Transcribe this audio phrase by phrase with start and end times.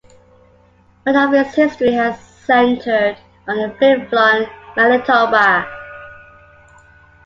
[1.05, 3.17] Much of its history has centered
[3.47, 5.67] on Flin Flon, Manitoba.